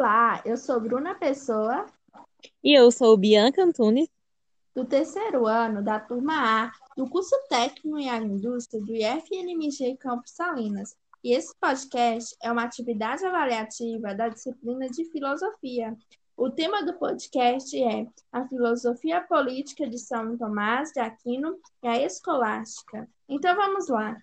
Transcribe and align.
Olá, 0.00 0.40
eu 0.46 0.56
sou 0.56 0.80
Bruna 0.80 1.14
Pessoa, 1.14 1.84
E 2.64 2.72
eu 2.72 2.90
sou 2.90 3.18
Bianca 3.18 3.62
Antunes. 3.62 4.08
do 4.74 4.82
terceiro 4.82 5.46
ano 5.46 5.84
da 5.84 6.00
turma 6.00 6.32
A 6.32 6.72
do 6.96 7.06
curso 7.06 7.36
técnico 7.50 7.98
em 7.98 8.08
agroindústria 8.08 8.80
do 8.82 8.94
IFNMG 8.94 9.98
Campos 9.98 10.30
Salinas. 10.30 10.96
E 11.22 11.34
esse 11.34 11.54
podcast 11.60 12.34
é 12.42 12.50
uma 12.50 12.64
atividade 12.64 13.26
avaliativa 13.26 14.14
da 14.14 14.30
disciplina 14.30 14.88
de 14.88 15.04
filosofia. 15.04 15.94
O 16.34 16.48
tema 16.48 16.82
do 16.82 16.94
podcast 16.94 17.78
é 17.78 18.06
a 18.32 18.48
filosofia 18.48 19.20
política 19.20 19.86
de 19.86 19.98
São 19.98 20.34
Tomás 20.38 20.92
de 20.92 21.00
Aquino 21.00 21.58
e 21.82 21.86
a 21.86 22.02
escolástica. 22.02 23.06
Então 23.28 23.54
vamos 23.54 23.88
lá. 23.88 24.16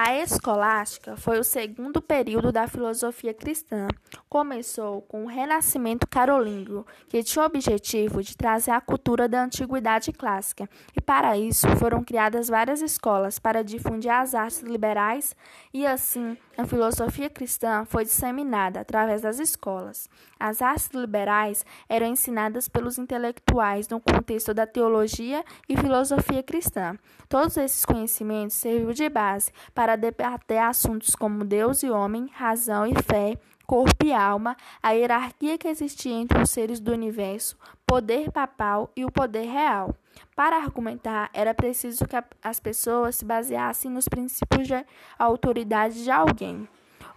A 0.00 0.14
escolástica 0.14 1.16
foi 1.16 1.40
o 1.40 1.42
segundo 1.42 2.00
período 2.00 2.52
da 2.52 2.68
filosofia 2.68 3.34
cristã. 3.34 3.88
Começou 4.28 5.02
com 5.02 5.24
o 5.24 5.26
Renascimento 5.26 6.06
carolíngio, 6.06 6.86
que 7.08 7.20
tinha 7.24 7.42
o 7.42 7.46
objetivo 7.46 8.22
de 8.22 8.36
trazer 8.36 8.70
a 8.70 8.80
cultura 8.80 9.28
da 9.28 9.42
antiguidade 9.42 10.12
clássica, 10.12 10.70
e 10.96 11.00
para 11.00 11.36
isso 11.36 11.66
foram 11.78 12.04
criadas 12.04 12.46
várias 12.46 12.80
escolas 12.80 13.40
para 13.40 13.64
difundir 13.64 14.12
as 14.12 14.36
artes 14.36 14.60
liberais, 14.60 15.34
e 15.74 15.84
assim 15.84 16.38
a 16.56 16.64
filosofia 16.64 17.28
cristã 17.28 17.84
foi 17.84 18.04
disseminada 18.04 18.80
através 18.80 19.22
das 19.22 19.40
escolas. 19.40 20.08
As 20.38 20.62
artes 20.62 20.90
liberais 20.94 21.66
eram 21.88 22.06
ensinadas 22.06 22.68
pelos 22.68 22.98
intelectuais 22.98 23.88
no 23.88 24.00
contexto 24.00 24.54
da 24.54 24.64
teologia 24.64 25.44
e 25.68 25.76
filosofia 25.76 26.42
cristã. 26.42 26.96
Todos 27.28 27.56
esses 27.56 27.84
conhecimentos 27.84 28.56
serviram 28.56 28.92
de 28.92 29.08
base 29.08 29.52
para 29.74 29.87
debater 29.96 30.58
assuntos 30.58 31.14
como 31.14 31.44
Deus 31.44 31.82
e 31.82 31.90
homem, 31.90 32.28
razão 32.32 32.86
e 32.86 32.94
fé, 33.02 33.38
corpo 33.66 34.06
e 34.06 34.12
alma, 34.12 34.56
a 34.82 34.92
hierarquia 34.92 35.58
que 35.58 35.68
existia 35.68 36.14
entre 36.14 36.40
os 36.40 36.50
seres 36.50 36.80
do 36.80 36.92
universo, 36.92 37.56
poder 37.86 38.30
papal 38.30 38.90
e 38.96 39.04
o 39.04 39.12
poder 39.12 39.46
real. 39.46 39.94
Para 40.34 40.56
argumentar, 40.56 41.30
era 41.32 41.52
preciso 41.52 42.06
que 42.06 42.16
as 42.42 42.58
pessoas 42.58 43.16
se 43.16 43.24
baseassem 43.24 43.90
nos 43.90 44.08
princípios 44.08 44.66
de 44.66 44.84
autoridade 45.18 46.02
de 46.02 46.10
alguém. 46.10 46.68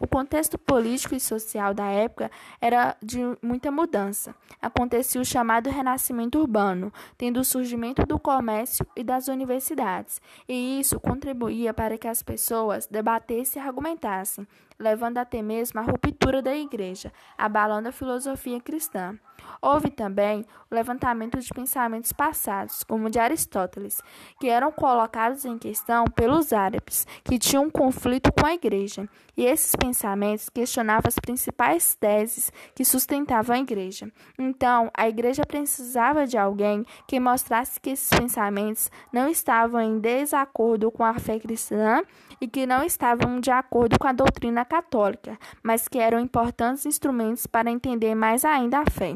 O 0.01 0.07
contexto 0.07 0.57
político 0.57 1.13
e 1.13 1.19
social 1.19 1.75
da 1.75 1.85
época 1.85 2.31
era 2.59 2.97
de 3.03 3.19
muita 3.39 3.69
mudança. 3.69 4.33
Acontecia 4.59 5.21
o 5.21 5.25
chamado 5.25 5.69
renascimento 5.69 6.39
urbano, 6.39 6.91
tendo 7.15 7.39
o 7.39 7.45
surgimento 7.45 8.03
do 8.03 8.17
comércio 8.17 8.83
e 8.95 9.03
das 9.03 9.27
universidades, 9.27 10.19
e 10.49 10.79
isso 10.79 10.99
contribuía 10.99 11.71
para 11.71 11.99
que 11.99 12.07
as 12.07 12.23
pessoas 12.23 12.87
debatessem 12.87 13.61
e 13.61 13.65
argumentassem, 13.65 14.47
levando 14.79 15.19
até 15.19 15.39
mesmo 15.43 15.79
à 15.79 15.83
ruptura 15.83 16.41
da 16.41 16.55
igreja, 16.55 17.13
abalando 17.37 17.89
a 17.89 17.91
filosofia 17.91 18.59
cristã. 18.59 19.19
Houve 19.61 19.89
também 19.89 20.45
o 20.71 20.75
levantamento 20.75 21.39
de 21.39 21.49
pensamentos 21.49 22.11
passados, 22.11 22.83
como 22.83 23.07
o 23.07 23.09
de 23.09 23.19
Aristóteles, 23.19 24.01
que 24.39 24.49
eram 24.49 24.71
colocados 24.71 25.45
em 25.45 25.57
questão 25.57 26.05
pelos 26.05 26.51
árabes, 26.51 27.05
que 27.23 27.37
tinham 27.37 27.65
um 27.65 27.69
conflito 27.69 28.31
com 28.31 28.45
a 28.45 28.53
igreja, 28.53 29.07
e 29.37 29.45
esses 29.45 29.75
pensamentos 29.75 30.49
questionavam 30.49 31.07
as 31.07 31.19
principais 31.19 31.95
teses 31.95 32.51
que 32.75 32.83
sustentavam 32.83 33.55
a 33.55 33.59
igreja. 33.59 34.11
Então, 34.37 34.89
a 34.95 35.07
igreja 35.07 35.43
precisava 35.45 36.25
de 36.25 36.37
alguém 36.37 36.85
que 37.07 37.19
mostrasse 37.19 37.79
que 37.79 37.91
esses 37.91 38.09
pensamentos 38.09 38.89
não 39.11 39.27
estavam 39.27 39.81
em 39.81 39.99
desacordo 39.99 40.91
com 40.91 41.03
a 41.03 41.19
fé 41.19 41.39
cristã 41.39 42.01
e 42.39 42.47
que 42.47 42.65
não 42.65 42.83
estavam 42.83 43.39
de 43.39 43.51
acordo 43.51 43.99
com 43.99 44.07
a 44.07 44.11
doutrina 44.11 44.65
católica, 44.65 45.37
mas 45.61 45.87
que 45.87 45.99
eram 45.99 46.19
importantes 46.19 46.85
instrumentos 46.85 47.45
para 47.45 47.69
entender 47.69 48.15
mais 48.15 48.43
ainda 48.43 48.79
a 48.79 48.89
fé. 48.89 49.15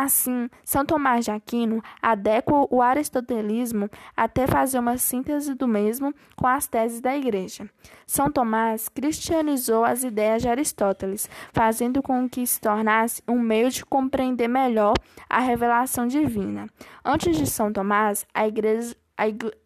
Assim, 0.00 0.48
São 0.64 0.86
Tomás 0.86 1.24
de 1.24 1.32
Aquino 1.32 1.82
adequa 2.00 2.68
o 2.70 2.80
aristotelismo 2.80 3.90
até 4.16 4.46
fazer 4.46 4.78
uma 4.78 4.96
síntese 4.96 5.56
do 5.56 5.66
mesmo 5.66 6.14
com 6.36 6.46
as 6.46 6.68
teses 6.68 7.00
da 7.00 7.16
Igreja. 7.16 7.68
São 8.06 8.30
Tomás 8.30 8.88
cristianizou 8.88 9.84
as 9.84 10.04
ideias 10.04 10.42
de 10.42 10.48
Aristóteles, 10.48 11.28
fazendo 11.52 12.00
com 12.00 12.28
que 12.28 12.46
se 12.46 12.60
tornasse 12.60 13.20
um 13.26 13.40
meio 13.40 13.72
de 13.72 13.84
compreender 13.84 14.46
melhor 14.46 14.94
a 15.28 15.40
revelação 15.40 16.06
divina. 16.06 16.68
Antes 17.04 17.36
de 17.36 17.44
São 17.44 17.72
Tomás, 17.72 18.24
a 18.32 18.46
Igreja, 18.46 18.94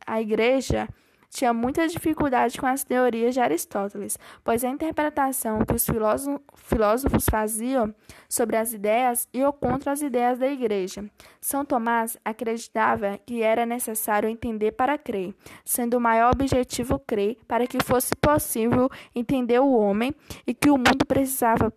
a 0.06 0.18
igreja 0.22 0.88
tinha 1.32 1.52
muita 1.54 1.88
dificuldade 1.88 2.60
com 2.60 2.66
as 2.66 2.84
teorias 2.84 3.32
de 3.32 3.40
Aristóteles, 3.40 4.18
pois 4.44 4.62
a 4.62 4.68
interpretação 4.68 5.64
que 5.64 5.74
os 5.74 5.86
filósofos 6.56 7.24
faziam 7.30 7.94
sobre 8.28 8.56
as 8.56 8.74
ideias 8.74 9.26
iam 9.32 9.50
contra 9.50 9.92
as 9.92 10.02
ideias 10.02 10.38
da 10.38 10.46
Igreja. 10.46 11.10
São 11.40 11.64
Tomás 11.64 12.18
acreditava 12.22 13.18
que 13.24 13.42
era 13.42 13.64
necessário 13.64 14.28
entender 14.28 14.72
para 14.72 14.98
crer, 14.98 15.34
sendo 15.64 15.96
o 15.96 16.00
maior 16.00 16.32
objetivo 16.32 16.98
crer 16.98 17.38
para 17.48 17.66
que 17.66 17.82
fosse 17.82 18.14
possível 18.14 18.90
entender 19.14 19.58
o 19.58 19.72
homem 19.72 20.14
e 20.46 20.52
que 20.52 20.68
o 20.70 20.76
mundo 20.76 21.06
precisava 21.08 21.72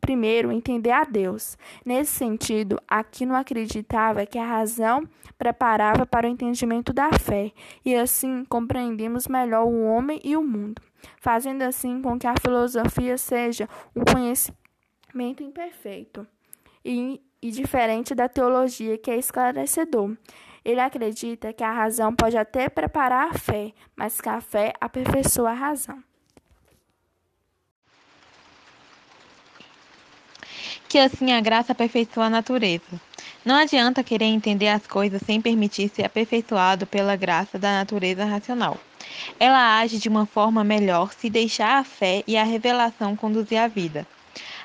primeiro 0.00 0.52
entender 0.52 0.92
a 0.92 1.04
Deus. 1.04 1.58
Nesse 1.84 2.12
sentido, 2.12 2.80
Aquino 2.86 3.34
acreditava 3.34 4.24
que 4.26 4.38
a 4.38 4.46
razão 4.46 5.08
preparava 5.36 6.06
para 6.06 6.26
o 6.26 6.30
entendimento 6.30 6.92
da 6.92 7.12
fé, 7.12 7.52
e 7.84 7.94
assim 7.94 8.44
compreendemos 8.44 9.26
melhor 9.26 9.64
o 9.64 9.84
homem 9.84 10.20
e 10.24 10.36
o 10.36 10.42
mundo, 10.42 10.80
fazendo 11.20 11.62
assim 11.62 12.00
com 12.00 12.18
que 12.18 12.26
a 12.26 12.34
filosofia 12.40 13.18
seja 13.18 13.68
um 13.94 14.02
conhecimento 14.04 15.42
imperfeito 15.42 16.26
e, 16.84 17.20
e 17.42 17.50
diferente 17.50 18.14
da 18.14 18.28
teologia, 18.28 18.96
que 18.96 19.10
é 19.10 19.16
esclarecedor. 19.16 20.16
Ele 20.64 20.80
acredita 20.80 21.52
que 21.52 21.62
a 21.62 21.72
razão 21.72 22.14
pode 22.14 22.36
até 22.36 22.68
preparar 22.68 23.30
a 23.30 23.34
fé, 23.34 23.72
mas 23.94 24.20
que 24.20 24.28
a 24.28 24.40
fé 24.40 24.72
aperfeiçoa 24.80 25.50
a 25.50 25.54
razão. 25.54 26.02
Que 30.96 31.00
assim 31.00 31.30
a 31.30 31.42
graça 31.42 31.72
aperfeiçoa 31.72 32.24
a 32.24 32.30
natureza. 32.30 32.98
Não 33.44 33.54
adianta 33.54 34.02
querer 34.02 34.24
entender 34.24 34.68
as 34.68 34.86
coisas 34.86 35.20
sem 35.26 35.42
permitir 35.42 35.90
ser 35.90 36.06
aperfeiçoado 36.06 36.86
pela 36.86 37.14
graça 37.14 37.58
da 37.58 37.70
natureza 37.70 38.24
racional. 38.24 38.78
Ela 39.38 39.78
age 39.78 39.98
de 39.98 40.08
uma 40.08 40.24
forma 40.24 40.64
melhor 40.64 41.12
se 41.12 41.28
deixar 41.28 41.80
a 41.80 41.84
fé 41.84 42.24
e 42.26 42.34
a 42.34 42.44
revelação 42.44 43.14
conduzir 43.14 43.58
a 43.58 43.68
vida. 43.68 44.06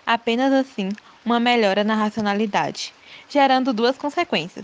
Apenas 0.08 0.53
assim, 0.53 0.88
uma 1.25 1.38
melhora 1.38 1.84
na 1.84 1.96
racionalidade, 1.96 2.94
gerando 3.28 3.74
duas 3.74 3.97
consequências. 3.97 4.64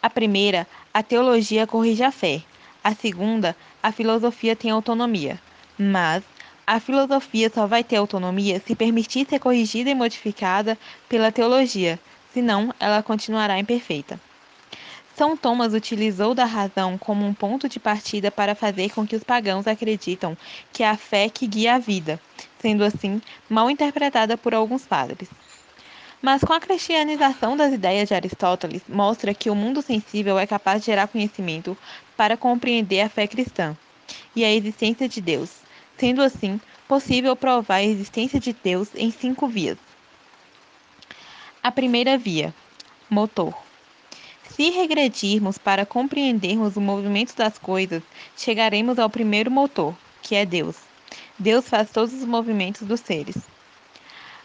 A 0.00 0.08
primeira, 0.08 0.68
a 0.94 1.02
teologia 1.02 1.66
corrige 1.66 2.04
a 2.04 2.12
fé. 2.12 2.42
A 2.84 2.94
segunda, 2.94 3.56
a 3.82 3.90
filosofia 3.90 4.54
tem 4.54 4.70
autonomia. 4.70 5.40
Mas 5.76 6.22
a 6.68 6.78
filosofia 6.78 7.48
só 7.48 7.66
vai 7.66 7.82
ter 7.82 7.96
autonomia 7.96 8.60
se 8.66 8.74
permitir 8.74 9.26
ser 9.26 9.38
corrigida 9.38 9.88
e 9.88 9.94
modificada 9.94 10.76
pela 11.08 11.32
teologia, 11.32 11.98
senão 12.34 12.74
ela 12.78 13.02
continuará 13.02 13.58
imperfeita. 13.58 14.20
São 15.16 15.34
Thomas 15.34 15.72
utilizou 15.72 16.34
da 16.34 16.44
razão 16.44 16.98
como 16.98 17.24
um 17.24 17.32
ponto 17.32 17.70
de 17.70 17.80
partida 17.80 18.30
para 18.30 18.54
fazer 18.54 18.90
com 18.90 19.06
que 19.06 19.16
os 19.16 19.24
pagãos 19.24 19.66
acreditam 19.66 20.36
que 20.70 20.82
é 20.82 20.90
a 20.90 20.96
fé 20.98 21.30
que 21.30 21.46
guia 21.46 21.76
a 21.76 21.78
vida, 21.78 22.20
sendo 22.58 22.84
assim 22.84 23.22
mal 23.48 23.70
interpretada 23.70 24.36
por 24.36 24.52
alguns 24.52 24.84
padres. 24.84 25.30
Mas 26.20 26.42
com 26.42 26.52
a 26.52 26.60
cristianização 26.60 27.56
das 27.56 27.72
ideias 27.72 28.08
de 28.08 28.14
Aristóteles, 28.14 28.82
mostra 28.86 29.32
que 29.32 29.48
o 29.48 29.54
mundo 29.54 29.80
sensível 29.80 30.38
é 30.38 30.46
capaz 30.46 30.82
de 30.82 30.86
gerar 30.88 31.08
conhecimento 31.08 31.74
para 32.14 32.36
compreender 32.36 33.00
a 33.00 33.08
fé 33.08 33.26
cristã 33.26 33.74
e 34.36 34.44
a 34.44 34.52
existência 34.52 35.08
de 35.08 35.22
Deus, 35.22 35.66
sendo 35.98 36.22
assim 36.22 36.60
possível 36.86 37.36
provar 37.36 37.76
a 37.76 37.84
existência 37.84 38.40
de 38.40 38.52
Deus 38.52 38.88
em 38.94 39.10
cinco 39.10 39.46
vias. 39.46 39.76
A 41.62 41.70
primeira 41.70 42.16
via, 42.16 42.54
motor. 43.10 43.54
Se 44.50 44.70
regredirmos 44.70 45.58
para 45.58 45.84
compreendermos 45.84 46.76
o 46.76 46.80
movimento 46.80 47.36
das 47.36 47.58
coisas, 47.58 48.02
chegaremos 48.36 48.98
ao 48.98 49.10
primeiro 49.10 49.50
motor, 49.50 49.94
que 50.22 50.34
é 50.34 50.46
Deus. 50.46 50.76
Deus 51.38 51.68
faz 51.68 51.90
todos 51.90 52.14
os 52.14 52.24
movimentos 52.24 52.82
dos 52.82 53.00
seres. 53.00 53.36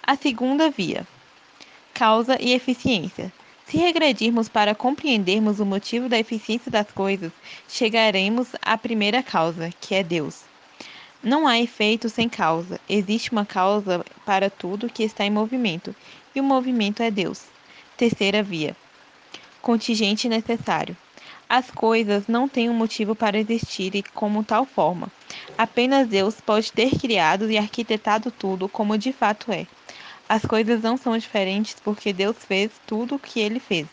A 0.05 0.15
segunda 0.15 0.69
via, 0.69 1.07
causa 1.93 2.37
e 2.41 2.53
eficiência. 2.53 3.31
Se 3.65 3.77
regredirmos 3.77 4.49
para 4.49 4.75
compreendermos 4.75 5.59
o 5.59 5.65
motivo 5.65 6.09
da 6.09 6.19
eficiência 6.19 6.69
das 6.69 6.91
coisas, 6.91 7.31
chegaremos 7.67 8.49
à 8.61 8.77
primeira 8.77 9.23
causa, 9.23 9.71
que 9.79 9.95
é 9.95 10.03
Deus. 10.03 10.52
Não 11.23 11.47
há 11.47 11.57
efeito 11.57 12.09
sem 12.09 12.27
causa. 12.27 12.77
Existe 12.89 13.31
uma 13.31 13.45
causa 13.45 14.05
para 14.25 14.49
tudo 14.49 14.89
que 14.89 15.03
está 15.03 15.23
em 15.23 15.29
movimento, 15.29 15.95
e 16.35 16.41
o 16.41 16.43
movimento 16.43 17.01
é 17.01 17.09
Deus. 17.09 17.43
Terceira 17.95 18.43
via. 18.43 18.75
Contingente 19.61 20.27
necessário. 20.27 20.97
As 21.47 21.71
coisas 21.71 22.27
não 22.27 22.49
têm 22.49 22.69
um 22.69 22.73
motivo 22.73 23.15
para 23.15 23.37
existirem 23.39 24.03
como 24.13 24.43
tal 24.43 24.65
forma. 24.65 25.07
Apenas 25.57 26.09
Deus 26.09 26.41
pode 26.41 26.73
ter 26.73 26.89
criado 26.99 27.49
e 27.49 27.57
arquitetado 27.57 28.29
tudo 28.29 28.67
como 28.67 28.97
de 28.97 29.13
fato 29.13 29.49
é. 29.49 29.65
As 30.27 30.41
coisas 30.41 30.81
não 30.81 30.97
são 30.97 31.17
diferentes 31.17 31.77
porque 31.81 32.11
Deus 32.11 32.35
fez 32.45 32.71
tudo 32.85 33.15
o 33.15 33.19
que 33.19 33.39
ele 33.39 33.61
fez. 33.61 33.87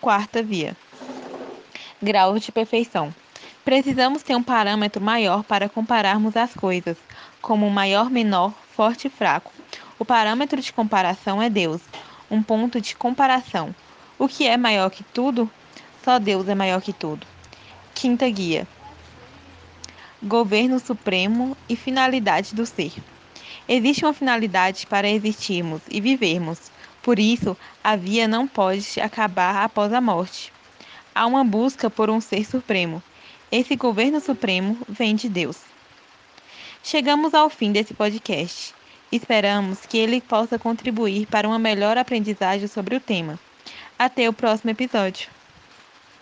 Quarta 0.00 0.44
via. 0.44 0.76
Grau 2.00 2.38
de 2.38 2.52
perfeição. 2.52 3.12
Precisamos 3.64 4.22
ter 4.22 4.36
um 4.36 4.42
parâmetro 4.42 5.02
maior 5.02 5.42
para 5.42 5.70
compararmos 5.70 6.36
as 6.36 6.52
coisas, 6.52 6.98
como 7.40 7.70
maior, 7.70 8.10
menor, 8.10 8.52
forte 8.76 9.06
e 9.06 9.10
fraco. 9.10 9.50
O 9.98 10.04
parâmetro 10.04 10.60
de 10.60 10.70
comparação 10.70 11.40
é 11.40 11.48
Deus, 11.48 11.80
um 12.30 12.42
ponto 12.42 12.78
de 12.78 12.94
comparação. 12.94 13.74
O 14.18 14.28
que 14.28 14.46
é 14.46 14.58
maior 14.58 14.90
que 14.90 15.02
tudo? 15.02 15.50
Só 16.04 16.18
Deus 16.18 16.46
é 16.46 16.54
maior 16.54 16.82
que 16.82 16.92
tudo. 16.92 17.26
Quinta 17.94 18.28
guia. 18.28 18.68
Governo 20.22 20.78
supremo 20.78 21.56
e 21.66 21.74
finalidade 21.74 22.54
do 22.54 22.66
ser. 22.66 22.92
Existe 23.66 24.04
uma 24.04 24.12
finalidade 24.12 24.86
para 24.86 25.08
existirmos 25.08 25.80
e 25.90 26.02
vivermos. 26.02 26.70
Por 27.02 27.18
isso, 27.18 27.56
a 27.82 27.96
via 27.96 28.28
não 28.28 28.46
pode 28.46 29.00
acabar 29.00 29.64
após 29.64 29.90
a 29.90 30.02
morte. 30.02 30.52
Há 31.14 31.24
uma 31.24 31.42
busca 31.42 31.88
por 31.88 32.10
um 32.10 32.20
ser 32.20 32.44
supremo. 32.44 33.02
Esse 33.50 33.76
governo 33.76 34.20
supremo 34.20 34.78
vem 34.88 35.14
de 35.14 35.28
Deus. 35.28 35.58
Chegamos 36.82 37.34
ao 37.34 37.48
fim 37.48 37.72
desse 37.72 37.94
podcast. 37.94 38.74
Esperamos 39.10 39.86
que 39.86 39.96
ele 39.96 40.20
possa 40.20 40.58
contribuir 40.58 41.26
para 41.26 41.46
uma 41.46 41.58
melhor 41.58 41.96
aprendizagem 41.96 42.66
sobre 42.68 42.96
o 42.96 43.00
tema. 43.00 43.38
Até 43.98 44.28
o 44.28 44.32
próximo 44.32 44.70
episódio. 44.70 45.33